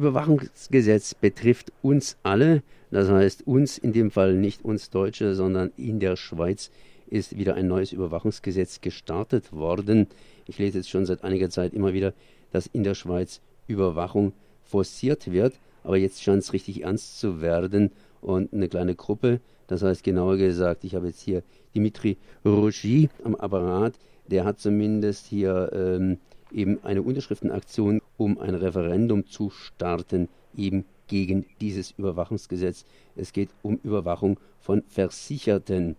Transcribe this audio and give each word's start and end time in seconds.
Überwachungsgesetz 0.00 1.12
betrifft 1.12 1.72
uns 1.82 2.16
alle, 2.22 2.62
das 2.90 3.10
heißt 3.10 3.46
uns 3.46 3.76
in 3.76 3.92
dem 3.92 4.10
Fall 4.10 4.34
nicht 4.34 4.64
uns 4.64 4.88
Deutsche, 4.88 5.34
sondern 5.34 5.72
in 5.76 6.00
der 6.00 6.16
Schweiz 6.16 6.70
ist 7.08 7.36
wieder 7.36 7.54
ein 7.54 7.68
neues 7.68 7.92
Überwachungsgesetz 7.92 8.80
gestartet 8.80 9.52
worden. 9.52 10.06
Ich 10.46 10.58
lese 10.58 10.78
jetzt 10.78 10.88
schon 10.88 11.04
seit 11.04 11.22
einiger 11.22 11.50
Zeit 11.50 11.74
immer 11.74 11.92
wieder, 11.92 12.14
dass 12.50 12.66
in 12.66 12.82
der 12.82 12.94
Schweiz 12.94 13.42
Überwachung 13.66 14.32
forciert 14.64 15.30
wird, 15.30 15.52
aber 15.84 15.98
jetzt 15.98 16.22
scheint 16.22 16.44
es 16.44 16.54
richtig 16.54 16.82
ernst 16.82 17.20
zu 17.20 17.42
werden 17.42 17.90
und 18.22 18.54
eine 18.54 18.70
kleine 18.70 18.94
Gruppe, 18.94 19.40
das 19.66 19.82
heißt 19.82 20.02
genauer 20.02 20.38
gesagt, 20.38 20.82
ich 20.84 20.94
habe 20.94 21.08
jetzt 21.08 21.20
hier 21.20 21.42
Dimitri 21.74 22.16
Rougy 22.42 23.10
am 23.22 23.34
Apparat, 23.34 23.92
der 24.28 24.46
hat 24.46 24.60
zumindest 24.60 25.26
hier 25.26 25.70
ähm, 25.74 26.16
eben 26.52 26.78
eine 26.84 27.02
Unterschriftenaktion, 27.02 28.00
um 28.16 28.38
ein 28.38 28.54
Referendum 28.54 29.26
zu 29.26 29.50
starten, 29.50 30.28
eben 30.56 30.84
gegen 31.06 31.46
dieses 31.60 31.92
Überwachungsgesetz. 31.92 32.84
Es 33.16 33.32
geht 33.32 33.50
um 33.62 33.80
Überwachung 33.82 34.38
von 34.60 34.82
Versicherten. 34.88 35.96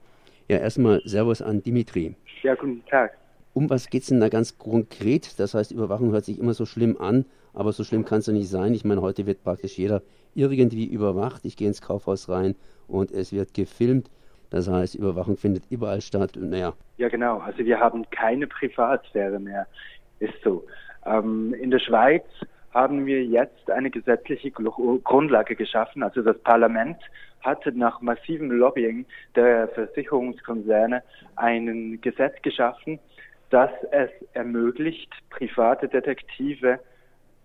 Ja, 0.47 0.57
erstmal 0.57 1.01
Servus 1.05 1.41
an 1.41 1.61
Dimitri. 1.63 2.15
Ja, 2.43 2.55
guten 2.55 2.83
Tag. 2.85 3.17
Um 3.53 3.69
was 3.69 3.89
geht 3.89 4.03
es 4.03 4.07
denn 4.07 4.21
da 4.21 4.29
ganz 4.29 4.57
konkret? 4.57 5.39
Das 5.39 5.53
heißt, 5.53 5.71
Überwachung 5.71 6.11
hört 6.11 6.25
sich 6.25 6.39
immer 6.39 6.53
so 6.53 6.65
schlimm 6.65 6.97
an, 6.97 7.25
aber 7.53 7.73
so 7.73 7.83
schlimm 7.83 8.05
kann 8.05 8.19
es 8.19 8.27
ja 8.27 8.33
nicht 8.33 8.49
sein. 8.49 8.73
Ich 8.73 8.85
meine, 8.85 9.01
heute 9.01 9.25
wird 9.25 9.43
praktisch 9.43 9.77
jeder 9.77 10.01
irgendwie 10.33 10.85
überwacht. 10.85 11.43
Ich 11.43 11.57
gehe 11.57 11.67
ins 11.67 11.81
Kaufhaus 11.81 12.29
rein 12.29 12.55
und 12.87 13.11
es 13.11 13.33
wird 13.33 13.53
gefilmt. 13.53 14.09
Das 14.49 14.69
heißt, 14.69 14.95
Überwachung 14.95 15.37
findet 15.37 15.63
überall 15.69 16.01
statt. 16.01 16.31
naja. 16.35 16.73
Ja, 16.97 17.09
genau. 17.09 17.39
Also 17.39 17.59
wir 17.59 17.79
haben 17.79 18.09
keine 18.11 18.47
Privatsphäre 18.47 19.39
mehr. 19.39 19.67
Ist 20.21 20.41
so. 20.43 20.65
Ähm, 21.05 21.53
in 21.55 21.71
der 21.71 21.79
Schweiz 21.79 22.23
haben 22.73 23.05
wir 23.07 23.23
jetzt 23.25 23.69
eine 23.71 23.89
gesetzliche 23.89 24.51
Grundlage 24.51 25.55
geschaffen. 25.55 26.03
Also 26.03 26.21
das 26.21 26.37
Parlament 26.39 26.97
hatte 27.41 27.71
nach 27.71 28.01
massivem 28.01 28.51
Lobbying 28.51 29.05
der 29.35 29.67
Versicherungskonzerne 29.69 31.01
ein 31.35 31.99
Gesetz 32.01 32.39
geschaffen, 32.43 32.99
das 33.49 33.71
es 33.91 34.11
ermöglicht, 34.33 35.11
private 35.31 35.87
Detektive 35.87 36.79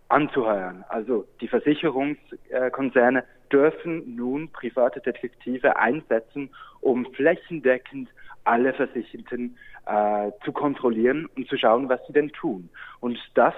anzuheuern. 0.08 0.84
Also 0.90 1.26
die 1.40 1.48
Versicherungskonzerne 1.48 3.24
dürfen 3.50 4.14
nun 4.14 4.50
private 4.52 5.00
Detektive 5.00 5.76
einsetzen, 5.78 6.50
um 6.82 7.06
flächendeckend 7.14 8.10
alle 8.46 8.72
Versicherten 8.72 9.56
äh, 9.86 10.30
zu 10.44 10.52
kontrollieren 10.52 11.28
und 11.36 11.48
zu 11.48 11.56
schauen, 11.56 11.88
was 11.88 12.00
sie 12.06 12.12
denn 12.12 12.30
tun. 12.30 12.68
Und 13.00 13.18
das 13.34 13.54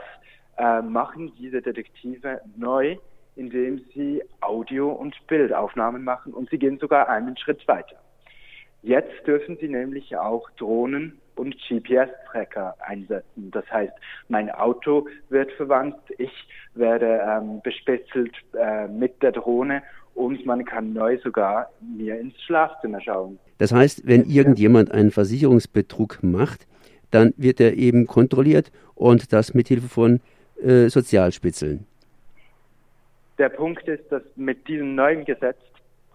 äh, 0.57 0.83
machen 0.83 1.33
diese 1.39 1.63
Detektive 1.63 2.41
neu, 2.57 2.97
indem 3.37 3.79
sie 3.95 4.23
Audio- 4.41 4.91
und 4.91 5.15
Bildaufnahmen 5.27 6.03
machen 6.03 6.35
und 6.35 6.51
sie 6.51 6.59
gehen 6.59 6.79
sogar 6.79 7.09
einen 7.09 7.37
Schritt 7.37 7.67
weiter. 7.69 7.97
Jetzt 8.83 9.27
dürfen 9.27 9.57
sie 9.61 9.69
nämlich 9.69 10.17
auch 10.17 10.49
Drohnen 10.53 11.21
und 11.35 11.57
GPS-Tracker 11.69 12.77
einsetzen. 12.81 13.51
Das 13.51 13.69
heißt, 13.71 13.93
mein 14.29 14.51
Auto 14.51 15.09
wird 15.29 15.53
verwandt, 15.53 15.97
ich 16.19 16.33
werde 16.75 17.21
ähm, 17.27 17.61
bespitzelt 17.63 18.35
äh, 18.55 18.87
mit 18.89 19.23
der 19.23 19.33
Drohne 19.33 19.83
und 20.19 20.45
man 20.45 20.65
kann 20.65 20.93
neu 20.93 21.17
sogar 21.19 21.71
mir 21.81 22.19
ins 22.19 22.35
Schlafzimmer 22.43 23.01
schauen. 23.01 23.39
Das 23.59 23.73
heißt, 23.73 24.05
wenn 24.05 24.25
irgendjemand 24.25 24.91
einen 24.91 25.13
Versicherungsbetrug 25.13 26.19
macht, 26.23 26.67
dann 27.13 27.33
wird 27.37 27.61
er 27.61 27.75
eben 27.75 28.07
kontrolliert 28.07 28.73
und 28.97 29.33
das 29.33 29.55
mit 29.55 29.69
Hilfe 29.69 29.89
von 29.89 30.21
äh, 30.61 30.89
Sozialspitzeln. 30.89 31.87
Der 33.39 33.49
Punkt 33.49 33.87
ist, 33.87 34.11
dass 34.11 34.23
mit 34.35 34.67
diesem 34.67 34.97
neuen 34.97 35.25
Gesetz 35.25 35.59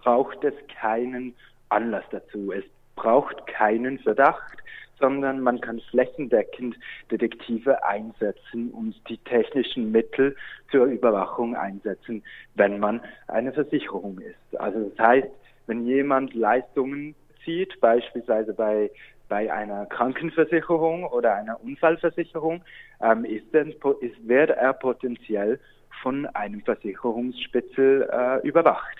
braucht 0.02 0.44
es 0.44 0.52
keinen 0.78 1.34
Anlass 1.70 2.04
dazu. 2.10 2.52
Es 2.52 2.64
braucht 2.96 3.46
keinen 3.46 3.98
Verdacht 4.00 4.58
sondern 5.04 5.40
man 5.40 5.60
kann 5.60 5.80
flächendeckend 5.90 6.76
Detektive 7.10 7.84
einsetzen 7.84 8.70
und 8.70 8.94
die 9.10 9.18
technischen 9.18 9.92
Mittel 9.92 10.34
zur 10.70 10.86
Überwachung 10.86 11.54
einsetzen, 11.54 12.22
wenn 12.54 12.78
man 12.78 13.02
eine 13.28 13.52
Versicherung 13.52 14.18
ist. 14.20 14.58
Also 14.58 14.88
das 14.88 14.98
heißt, 14.98 15.28
wenn 15.66 15.84
jemand 15.84 16.32
Leistungen 16.32 17.14
zieht, 17.44 17.78
beispielsweise 17.82 18.54
bei 18.54 18.90
bei 19.28 19.52
einer 19.52 19.86
Krankenversicherung 19.86 21.04
oder 21.04 21.34
einer 21.34 21.62
Unfallversicherung, 21.62 22.62
ähm, 23.02 23.24
ist, 23.24 23.52
denn, 23.52 23.74
ist, 24.00 24.28
wird 24.28 24.50
er 24.50 24.72
potenziell 24.74 25.58
von 26.02 26.26
einem 26.26 26.60
Versicherungsspitzel 26.62 28.08
äh, 28.10 28.46
überwacht. 28.46 28.98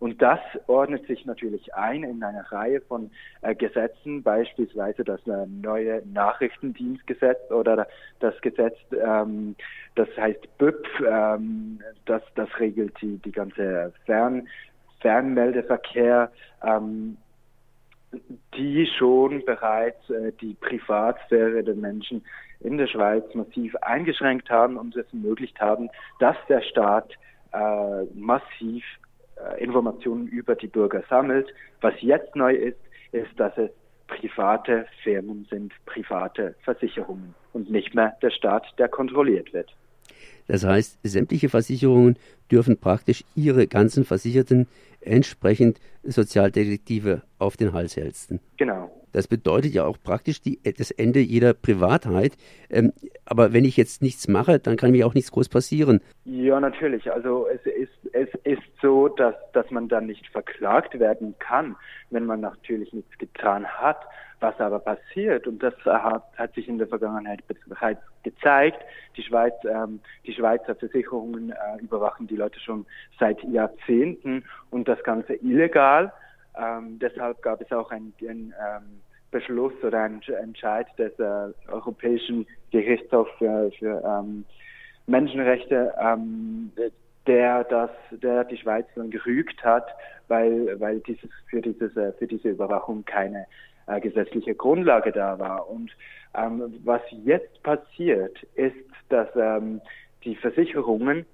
Und 0.00 0.20
das 0.20 0.40
ordnet 0.66 1.06
sich 1.06 1.24
natürlich 1.24 1.74
ein 1.74 2.02
in 2.02 2.22
eine 2.22 2.50
Reihe 2.50 2.80
von 2.82 3.10
äh, 3.42 3.54
Gesetzen, 3.54 4.22
beispielsweise 4.22 5.04
das 5.04 5.26
äh, 5.26 5.46
neue 5.46 6.02
Nachrichtendienstgesetz 6.06 7.50
oder 7.50 7.86
das 8.20 8.38
Gesetz, 8.40 8.76
ähm, 8.92 9.56
das 9.94 10.08
heißt 10.16 10.58
BÜP, 10.58 10.86
ähm, 11.06 11.80
das, 12.06 12.22
das 12.34 12.48
regelt 12.58 13.00
die, 13.00 13.18
die 13.18 13.32
ganze 13.32 13.92
Fern, 14.04 14.48
Fernmeldeverkehr, 15.00 16.30
ähm, 16.62 17.16
die 18.56 18.86
schon 18.98 19.44
bereits 19.44 20.08
äh, 20.10 20.32
die 20.40 20.54
Privatsphäre 20.54 21.62
der 21.62 21.74
Menschen 21.74 22.24
in 22.60 22.78
der 22.78 22.86
Schweiz 22.86 23.24
massiv 23.34 23.76
eingeschränkt 23.76 24.50
haben 24.50 24.76
und 24.76 24.96
es 24.96 25.06
ermöglicht 25.12 25.60
haben, 25.60 25.90
dass 26.18 26.36
der 26.48 26.62
Staat 26.62 27.12
äh, 27.52 28.04
massiv 28.14 28.84
Informationen 29.58 30.26
über 30.26 30.54
die 30.54 30.68
Bürger 30.68 31.02
sammelt. 31.08 31.52
Was 31.80 31.94
jetzt 32.00 32.34
neu 32.36 32.54
ist, 32.54 32.78
ist, 33.12 33.38
dass 33.38 33.56
es 33.58 33.70
private 34.06 34.86
Firmen 35.02 35.46
sind, 35.50 35.72
private 35.86 36.54
Versicherungen 36.62 37.34
und 37.52 37.70
nicht 37.70 37.94
mehr 37.94 38.16
der 38.22 38.30
Staat, 38.30 38.66
der 38.78 38.88
kontrolliert 38.88 39.52
wird. 39.52 39.74
Das 40.46 40.64
heißt, 40.64 40.98
sämtliche 41.02 41.48
Versicherungen 41.48 42.18
dürfen 42.50 42.78
praktisch 42.78 43.24
ihre 43.34 43.66
ganzen 43.66 44.04
Versicherten 44.04 44.66
entsprechend 45.00 45.80
Sozialdetektive 46.02 47.22
auf 47.38 47.56
den 47.56 47.72
Hals 47.72 47.96
hältsten. 47.96 48.40
Genau. 48.58 49.03
Das 49.14 49.28
bedeutet 49.28 49.72
ja 49.72 49.84
auch 49.84 49.96
praktisch 50.02 50.42
die, 50.42 50.60
das 50.76 50.90
Ende 50.90 51.20
jeder 51.20 51.54
Privatheit. 51.54 52.32
Ähm, 52.68 52.92
aber 53.24 53.52
wenn 53.52 53.64
ich 53.64 53.76
jetzt 53.76 54.02
nichts 54.02 54.26
mache, 54.26 54.58
dann 54.58 54.76
kann 54.76 54.90
mir 54.90 55.06
auch 55.06 55.14
nichts 55.14 55.30
groß 55.30 55.48
passieren. 55.48 56.00
Ja, 56.24 56.58
natürlich. 56.58 57.10
Also 57.12 57.46
es 57.46 57.64
ist, 57.64 58.12
es 58.12 58.28
ist 58.42 58.62
so, 58.82 59.08
dass, 59.08 59.36
dass 59.52 59.70
man 59.70 59.88
dann 59.88 60.06
nicht 60.06 60.26
verklagt 60.26 60.98
werden 60.98 61.36
kann, 61.38 61.76
wenn 62.10 62.26
man 62.26 62.40
natürlich 62.40 62.92
nichts 62.92 63.16
getan 63.18 63.66
hat. 63.66 64.00
Was 64.40 64.58
aber 64.58 64.80
passiert, 64.80 65.46
und 65.46 65.62
das 65.62 65.74
hat, 65.84 66.24
hat 66.36 66.54
sich 66.54 66.68
in 66.68 66.76
der 66.76 66.88
Vergangenheit 66.88 67.40
bereits 67.68 68.02
gezeigt, 68.24 68.82
die, 69.16 69.22
Schweiz, 69.22 69.54
ähm, 69.64 70.00
die 70.26 70.34
Schweizer 70.34 70.74
Versicherungen 70.74 71.50
äh, 71.50 71.80
überwachen 71.80 72.26
die 72.26 72.36
Leute 72.36 72.58
schon 72.58 72.84
seit 73.18 73.42
Jahrzehnten 73.44 74.44
und 74.70 74.88
das 74.88 75.02
Ganze 75.04 75.34
illegal. 75.34 76.12
Ähm, 76.56 76.98
deshalb 76.98 77.42
gab 77.42 77.60
es 77.60 77.70
auch 77.72 77.90
einen, 77.90 78.14
einen 78.20 78.54
ähm, 78.60 79.00
Beschluss 79.30 79.72
oder 79.82 80.02
einen 80.02 80.22
Entscheid 80.22 80.86
des 80.98 81.18
äh, 81.18 81.52
Europäischen 81.68 82.46
Gerichtshofs 82.70 83.30
für, 83.38 83.70
für 83.78 84.02
ähm, 84.04 84.44
Menschenrechte, 85.06 85.92
ähm, 85.98 86.72
der 87.26 87.64
das, 87.64 87.90
der 88.10 88.44
die 88.44 88.56
Schweiz 88.56 88.86
dann 88.94 89.10
gerügt 89.10 89.64
hat, 89.64 89.86
weil, 90.28 90.78
weil 90.80 91.00
dieses, 91.00 91.30
für 91.48 91.60
dieses, 91.60 91.96
äh, 91.96 92.12
für 92.12 92.26
diese 92.26 92.50
Überwachung 92.50 93.04
keine 93.04 93.46
äh, 93.86 94.00
gesetzliche 94.00 94.54
Grundlage 94.54 95.12
da 95.12 95.38
war. 95.38 95.68
Und 95.68 95.90
ähm, 96.34 96.80
was 96.84 97.02
jetzt 97.24 97.62
passiert, 97.62 98.42
ist, 98.54 98.76
dass 99.08 99.28
ähm, 99.36 99.80
die 100.24 100.36
Versicherungen 100.36 101.26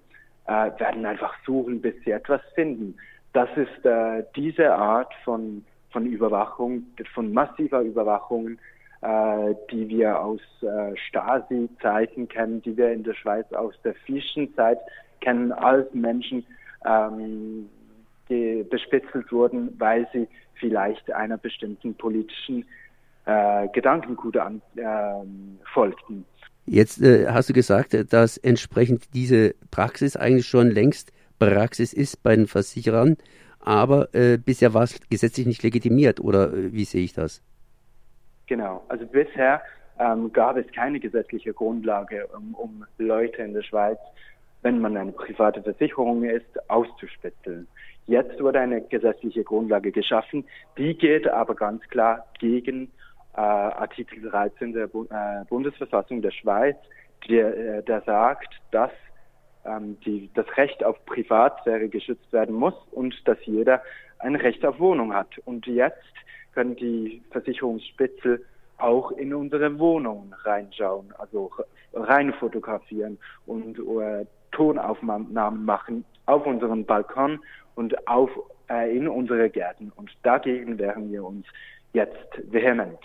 äh, 0.47 0.71
werden 0.79 1.07
einfach 1.07 1.35
suchen, 1.45 1.81
bis 1.81 1.95
sie 2.05 2.11
etwas 2.11 2.41
finden. 2.55 2.97
Das 3.33 3.49
ist 3.57 3.85
äh, 3.85 4.25
diese 4.35 4.75
Art 4.75 5.13
von, 5.25 5.65
von 5.91 6.07
Überwachung, 6.07 6.85
von 7.15 7.33
massiver 7.33 7.81
Überwachung, 7.81 8.59
äh, 9.03 9.55
die 9.71 9.89
wir 9.89 10.21
aus 10.21 10.41
äh, 10.63 10.97
Stasi-Zeiten 11.09 12.29
kennen, 12.29 12.61
die 12.63 12.77
wir 12.77 12.93
in 12.93 13.05
der 13.05 13.15
Schweiz 13.15 13.51
aus 13.53 13.75
der 13.85 13.95
Fischenzeit 13.95 14.79
kennen, 15.21 15.53
als 15.53 15.93
Menschen 15.95 16.45
ähm, 16.85 17.69
bespitzelt 18.29 19.33
wurden, 19.33 19.75
weil 19.79 20.07
sie 20.13 20.29
vielleicht 20.55 21.11
einer 21.13 21.37
bestimmten 21.37 21.95
politischen 21.95 22.65
äh, 23.25 23.69
Gedankengut 23.69 24.37
an, 24.37 24.63
äh, 24.77 24.85
folgten. 25.73 26.25
Jetzt 26.67 27.03
äh, 27.03 27.27
hast 27.29 27.49
du 27.49 27.53
gesagt, 27.53 28.13
dass 28.13 28.37
entsprechend 28.37 29.15
diese 29.15 29.55
Praxis 29.71 30.17
eigentlich 30.17 30.47
schon 30.47 30.71
längst 30.71 31.13
Praxis 31.41 31.93
ist 31.93 32.23
bei 32.23 32.37
den 32.37 32.47
Versicherern, 32.47 33.17
aber 33.59 34.15
äh, 34.15 34.39
bisher 34.39 34.73
war 34.75 34.85
es 34.85 35.01
gesetzlich 35.11 35.47
nicht 35.47 35.65
legitimiert, 35.65 36.21
oder 36.21 36.53
äh, 36.53 36.73
wie 36.73 36.85
sehe 36.85 37.03
ich 37.03 37.15
das? 37.15 37.43
Genau, 38.47 38.85
also 38.89 39.05
bisher 39.07 39.61
ähm, 39.99 40.33
gab 40.33 40.57
es 40.57 40.67
keine 40.73 41.01
gesetzliche 41.01 41.53
Grundlage, 41.53 42.29
um, 42.29 42.55
um 42.55 42.85
Leute 42.99 43.43
in 43.43 43.55
der 43.55 43.63
Schweiz 43.63 43.99
wenn 44.63 44.81
man 44.81 44.97
eine 44.97 45.13
private 45.13 45.63
Versicherung 45.63 46.25
ist, 46.25 46.71
auszuspitzeln. 46.71 47.67
Jetzt 48.07 48.41
wurde 48.41 48.61
eine 48.61 48.83
gesetzliche 48.83 49.45
Grundlage 49.45 49.93
geschaffen, 49.93 50.45
die 50.77 50.95
geht 50.95 51.29
aber 51.29 51.55
ganz 51.55 51.83
klar 51.89 52.27
gegen 52.39 52.91
äh, 53.37 53.41
Artikel 53.41 54.23
13 54.29 54.73
der 54.73 54.89
Bu 54.89 55.05
äh, 55.05 55.45
Bundesverfassung 55.49 56.21
der 56.21 56.33
Schweiz, 56.33 56.77
der, 57.29 57.57
äh, 57.57 57.83
der 57.83 58.03
sagt, 58.03 58.61
dass 58.73 58.91
die, 60.05 60.31
das 60.35 60.47
Recht 60.57 60.83
auf 60.85 61.05
Privatsphäre 61.07 61.89
geschützt 61.89 62.33
werden 62.33 62.55
muss 62.55 62.75
und 62.93 63.15
dass 63.27 63.39
jeder 63.45 63.83
ein 64.19 64.37
Recht 64.37 64.65
auf 64.65 64.79
Wohnung 64.79 65.15
hat. 65.15 65.39
Und 65.45 65.67
jetzt 65.67 66.03
können 66.55 66.77
die 66.77 67.23
Versicherungsspitzel 67.31 68.45
auch 68.79 69.13
in 69.13 69.35
unsere 69.35 69.79
Wohnungen 69.79 70.33
reinschauen, 70.45 71.13
also 71.19 71.51
rein 71.93 72.33
fotografieren 72.35 73.19
und 73.47 73.79
äh, 73.79 74.25
Tonaufnahmen 74.53 75.65
machen 75.65 76.05
auf 76.27 76.47
unserem 76.47 76.85
Balkon 76.85 77.41
und 77.75 78.09
auf 78.09 78.31
äh, 78.71 78.97
in 78.97 79.09
unsere 79.09 79.51
Gärten. 79.51 79.93
Und 79.97 80.11
dagegen 80.23 80.79
wehren 80.79 81.11
wir 81.11 81.25
uns 81.25 81.47
jetzt 81.93 82.41
vehement. 82.51 82.99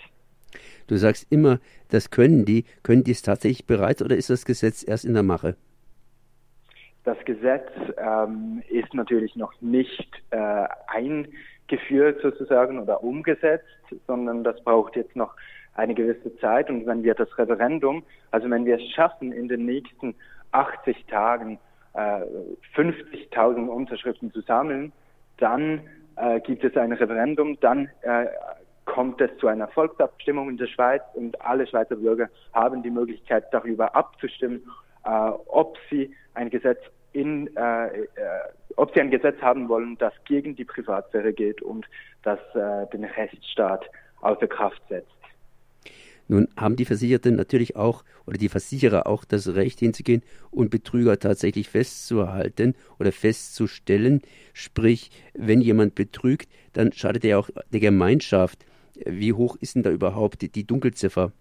Du 0.86 0.96
sagst 0.96 1.26
immer, 1.30 1.58
das 1.88 2.10
können 2.10 2.44
die. 2.44 2.64
Können 2.82 3.04
die 3.04 3.10
es 3.10 3.22
tatsächlich 3.22 3.66
bereits 3.66 4.02
oder 4.02 4.16
ist 4.16 4.30
das 4.30 4.44
Gesetz 4.44 4.84
erst 4.86 5.04
in 5.04 5.14
der 5.14 5.22
Mache? 5.22 5.56
Das 7.06 7.16
Gesetz 7.24 7.70
ähm, 7.98 8.64
ist 8.68 8.92
natürlich 8.92 9.36
noch 9.36 9.52
nicht 9.60 10.10
äh, 10.30 10.66
eingeführt 10.88 12.20
sozusagen 12.20 12.80
oder 12.80 13.00
umgesetzt, 13.00 13.64
sondern 14.08 14.42
das 14.42 14.60
braucht 14.64 14.96
jetzt 14.96 15.14
noch 15.14 15.36
eine 15.74 15.94
gewisse 15.94 16.36
Zeit. 16.38 16.68
Und 16.68 16.84
wenn 16.84 17.04
wir 17.04 17.14
das 17.14 17.28
Referendum, 17.38 18.02
also 18.32 18.50
wenn 18.50 18.64
wir 18.64 18.74
es 18.74 18.90
schaffen, 18.90 19.30
in 19.30 19.46
den 19.46 19.66
nächsten 19.66 20.16
80 20.50 21.06
Tagen 21.06 21.60
äh, 21.94 22.22
50.000 22.74 23.68
Unterschriften 23.68 24.32
zu 24.32 24.40
sammeln, 24.40 24.90
dann 25.36 25.82
äh, 26.16 26.40
gibt 26.40 26.64
es 26.64 26.76
ein 26.76 26.90
Referendum, 26.90 27.56
dann 27.60 27.88
äh, 28.02 28.26
kommt 28.84 29.20
es 29.20 29.30
zu 29.38 29.46
einer 29.46 29.68
Volksabstimmung 29.68 30.50
in 30.50 30.56
der 30.56 30.66
Schweiz 30.66 31.02
und 31.14 31.40
alle 31.40 31.68
Schweizer 31.68 31.94
Bürger 31.94 32.30
haben 32.52 32.82
die 32.82 32.90
Möglichkeit 32.90 33.44
darüber 33.52 33.94
abzustimmen, 33.94 34.68
äh, 35.04 35.30
ob 35.46 35.78
sie 35.88 36.12
ein 36.34 36.50
Gesetz 36.50 36.80
in, 37.16 37.56
äh, 37.56 37.86
äh, 37.86 38.04
ob 38.76 38.92
sie 38.94 39.00
ein 39.00 39.10
Gesetz 39.10 39.40
haben 39.40 39.68
wollen, 39.70 39.96
das 39.98 40.12
gegen 40.26 40.54
die 40.54 40.64
Privatsphäre 40.64 41.32
geht 41.32 41.62
und 41.62 41.86
das 42.22 42.38
äh, 42.54 42.86
den 42.92 43.04
Rechtsstaat 43.04 43.86
außer 44.20 44.46
Kraft 44.46 44.82
setzt. 44.90 45.10
Nun 46.28 46.48
haben 46.56 46.76
die 46.76 46.84
Versicherten 46.84 47.36
natürlich 47.36 47.76
auch 47.76 48.04
oder 48.26 48.36
die 48.36 48.48
Versicherer 48.48 49.06
auch 49.06 49.24
das 49.24 49.54
Recht 49.54 49.78
hinzugehen 49.78 50.22
und 50.50 50.70
Betrüger 50.70 51.18
tatsächlich 51.18 51.68
festzuhalten 51.68 52.74
oder 52.98 53.12
festzustellen. 53.12 54.20
Sprich, 54.52 55.10
wenn 55.34 55.60
jemand 55.60 55.94
betrügt, 55.94 56.50
dann 56.72 56.92
schadet 56.92 57.24
er 57.24 57.38
auch 57.38 57.48
der 57.72 57.80
Gemeinschaft. 57.80 58.66
Wie 59.06 59.32
hoch 59.32 59.56
ist 59.60 59.76
denn 59.76 59.84
da 59.84 59.90
überhaupt 59.90 60.42
die, 60.42 60.66
Dunkelziffer? 60.66 61.32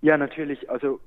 Ja, 0.00 0.16
natürlich. 0.16 0.70
Also 0.70 0.98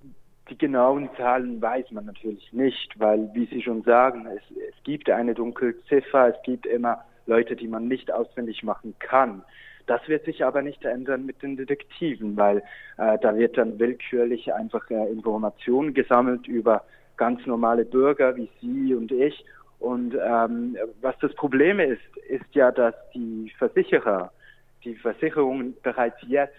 die 0.50 0.58
genauen 0.58 1.10
Zahlen 1.18 1.62
weiß 1.62 1.92
man 1.92 2.06
natürlich 2.06 2.52
nicht, 2.54 3.00
weil, 3.00 3.30
wie 3.34 3.46
Sie 3.48 3.62
schon 3.62 3.82
sagen, 3.84 4.28
es, 4.28 4.44
es 4.58 4.84
gibt 4.84 5.10
eine 5.10 5.34
Dunkelziffer, 5.34 6.36
es 6.36 6.42
gibt 6.44 6.66
immer 6.66 7.04
Leute, 7.26 7.56
die 7.56 7.68
man 7.68 7.88
nicht 7.88 8.12
auswendig 8.12 8.64
machen 8.64 8.94
kann. 9.00 9.44
Das 9.88 10.08
wird 10.08 10.26
sich 10.26 10.44
aber 10.44 10.62
nicht 10.62 10.84
ändern 10.84 11.26
mit 11.26 11.42
den 11.42 11.58
Detektiven, 11.58 12.36
weil 12.38 12.58
äh, 12.98 13.18
da 13.20 13.36
wird 13.36 13.58
dann 13.58 13.80
willkürlich 13.80 14.54
einfach 14.54 14.90
äh, 14.90 15.12
Informationen 15.12 15.94
gesammelt 15.94 16.48
über 16.48 16.84
ganz 17.18 17.46
normale 17.46 17.86
Bürger 17.86 18.36
wie 18.36 18.50
Sie 18.62 18.94
und 18.94 19.12
ich. 19.12 19.46
Und 19.80 20.16
ähm, 20.16 20.78
was 21.02 21.18
das 21.20 21.34
Problem 21.36 21.80
ist, 21.80 22.02
ist 22.30 22.54
ja, 22.54 22.72
dass 22.72 22.96
die 23.14 23.52
Versicherer, 23.58 24.32
die 24.84 24.96
Versicherungen 24.96 25.76
bereits 25.84 26.18
jetzt 26.28 26.54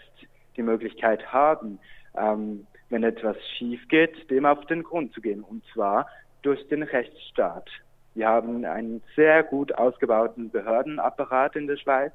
die 0.56 0.62
Möglichkeit 0.62 1.32
haben, 1.32 1.78
ähm, 2.16 2.66
wenn 2.90 3.02
etwas 3.02 3.36
schief 3.56 3.86
geht, 3.88 4.30
dem 4.30 4.46
auf 4.46 4.64
den 4.66 4.82
Grund 4.82 5.12
zu 5.12 5.20
gehen, 5.20 5.42
und 5.42 5.62
zwar 5.72 6.08
durch 6.42 6.66
den 6.68 6.82
Rechtsstaat. 6.82 7.68
Wir 8.14 8.28
haben 8.28 8.64
einen 8.64 9.02
sehr 9.14 9.42
gut 9.42 9.72
ausgebauten 9.72 10.50
Behördenapparat 10.50 11.56
in 11.56 11.66
der 11.66 11.76
Schweiz. 11.76 12.12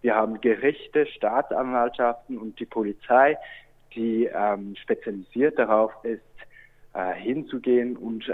Wir 0.00 0.14
haben 0.14 0.40
Gerichte, 0.40 1.06
Staatsanwaltschaften 1.06 2.38
und 2.38 2.58
die 2.58 2.66
Polizei, 2.66 3.36
die 3.94 4.30
ähm, 4.32 4.74
spezialisiert 4.76 5.58
darauf 5.58 5.92
ist, 6.04 6.22
äh, 6.94 7.14
hinzugehen 7.14 7.96
und 7.96 8.28
äh, 8.28 8.32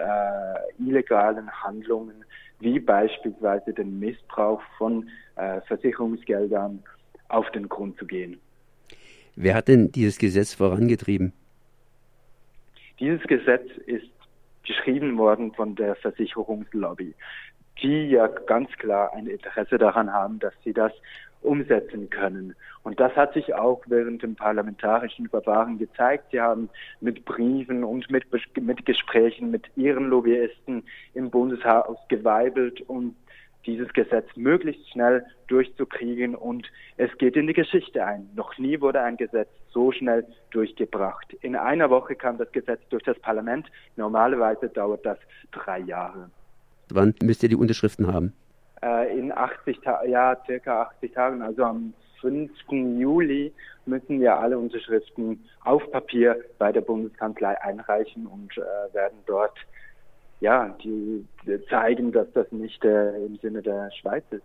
illegalen 0.79 1.50
Handlungen 1.50 2.25
wie 2.61 2.81
beispielsweise 2.81 3.73
den 3.73 3.99
Missbrauch 3.99 4.61
von 4.76 5.08
äh, 5.37 5.61
Versicherungsgeldern 5.62 6.82
auf 7.29 7.50
den 7.52 7.69
Grund 7.69 7.99
zu 7.99 8.06
gehen. 8.06 8.41
Wer 9.37 9.55
hat 9.55 9.69
denn 9.69 9.93
dieses 9.93 10.19
Gesetz 10.19 10.55
vorangetrieben? 10.55 11.32
Dieses 13.00 13.22
Gesetz 13.26 13.68
ist 13.86 14.10
geschrieben 14.66 15.16
worden 15.18 15.52
von 15.54 15.74
der 15.74 15.94
Versicherungslobby, 15.96 17.14
die 17.82 18.10
ja 18.10 18.26
ganz 18.26 18.70
klar 18.72 19.12
ein 19.14 19.26
Interesse 19.26 19.78
daran 19.78 20.12
haben, 20.12 20.38
dass 20.38 20.54
sie 20.64 20.72
das 20.72 20.92
umsetzen 21.40 22.10
können. 22.10 22.54
Und 22.82 22.98
das 22.98 23.14
hat 23.14 23.34
sich 23.34 23.54
auch 23.54 23.82
während 23.86 24.22
dem 24.22 24.34
parlamentarischen 24.34 25.28
Verfahren 25.28 25.78
gezeigt. 25.78 26.26
Sie 26.32 26.40
haben 26.40 26.68
mit 27.00 27.24
Briefen 27.24 27.84
und 27.84 28.10
mit, 28.10 28.24
mit 28.60 28.84
Gesprächen 28.86 29.50
mit 29.50 29.70
ihren 29.76 30.08
Lobbyisten 30.08 30.84
im 31.14 31.30
Bundeshaus 31.30 31.98
geweibelt, 32.08 32.82
um 32.88 33.14
dieses 33.66 33.93
Gesetz 33.93 34.28
möglichst 34.37 34.88
schnell 34.90 35.25
durchzukriegen 35.49 36.34
und 36.34 36.66
es 36.96 37.10
geht 37.19 37.37
in 37.37 37.46
die 37.46 37.52
Geschichte 37.52 38.05
ein. 38.05 38.31
Noch 38.34 38.56
nie 38.58 38.81
wurde 38.81 39.02
ein 39.02 39.16
Gesetz 39.16 39.49
so 39.70 39.93
schnell 39.93 40.25
durchgebracht. 40.50 41.34
In 41.43 41.56
einer 41.56 41.90
Woche 41.90 42.14
kam 42.14 42.38
das 42.38 42.50
Gesetz 42.52 42.81
durch 42.90 43.02
das 43.02 43.19
Parlament. 43.19 43.66
Normalerweise 43.96 44.69
dauert 44.69 45.05
das 45.05 45.19
drei 45.52 45.81
Jahre. 45.81 46.31
Wann 46.90 47.14
müsst 47.22 47.43
ihr 47.43 47.50
die 47.50 47.56
Unterschriften 47.56 48.06
haben? 48.06 48.32
äh, 48.82 49.19
in 49.19 49.32
80 49.32 49.81
Tagen, 49.81 50.10
ja, 50.10 50.37
circa 50.46 50.82
80 50.82 51.12
Tagen, 51.12 51.43
also 51.43 51.64
am 51.64 51.94
5. 52.20 52.50
Juli 52.70 53.52
müssen 53.87 54.20
wir 54.20 54.37
alle 54.37 54.58
Unterschriften 54.58 55.44
auf 55.64 55.88
Papier 55.93 56.37
bei 56.58 56.72
der 56.72 56.81
Bundeskanzlei 56.81 57.60
einreichen 57.62 58.26
und 58.26 58.56
äh, 58.58 58.94
werden 58.94 59.19
dort 59.26 59.56
ja, 60.40 60.76
die, 60.82 61.25
zeigen, 61.69 62.12
dass 62.12 62.26
das 62.32 62.50
nicht 62.52 62.84
äh, 62.84 63.24
im 63.24 63.36
Sinne 63.36 63.62
der 63.62 63.91
Schweiz 64.01 64.24
ist. 64.31 64.43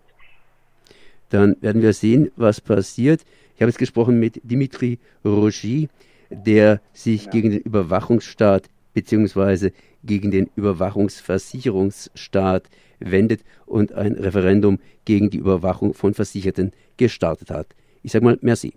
Dann 1.29 1.56
werden 1.62 1.82
wir 1.82 1.94
sehen, 1.94 2.32
was 2.36 2.60
passiert. 2.62 3.22
Ich 3.56 3.62
habe 3.62 3.70
jetzt 3.70 3.79
gesprochen 3.79 4.20
mit 4.20 4.39
Dimitri 4.44 5.00
Rogy, 5.25 5.89
der 6.29 6.82
sich 6.94 7.25
ja. 7.25 7.32
gegen 7.32 7.50
den 7.51 7.62
Überwachungsstaat 7.62 8.70
bzw. 8.94 9.72
gegen 10.03 10.32
den 10.32 10.50
Überwachungsversicherungsstaat 10.56 12.63
wendet 13.00 13.41
und 13.65 13.94
ein 13.94 14.13
Referendum 14.13 14.79
gegen 15.06 15.29
die 15.29 15.38
Überwachung 15.38 15.94
von 15.94 16.13
Versicherten 16.13 16.74
gestartet 16.98 17.51
hat. 17.51 17.67
Ich 18.01 18.12
sage 18.12 18.25
mal 18.25 18.38
merci. 18.41 18.74